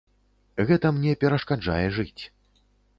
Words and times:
Гэта 0.69 0.93
мне 0.97 1.13
перашкаджае 1.25 1.85
жыць. 1.99 2.19